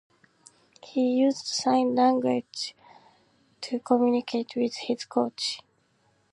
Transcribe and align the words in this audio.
He 0.83 1.11
used 1.13 1.45
sign 1.45 1.93
language 1.93 2.73
to 3.61 3.79
communicate 3.79 4.55
with 4.55 4.73
his 4.87 5.05
coach. 5.05 5.61